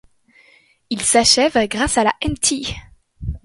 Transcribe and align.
Ils 0.89 1.03
s'achèvent 1.03 1.67
grâce 1.67 1.99
à 1.99 2.03
la 2.03 2.15
Mt. 2.27 2.73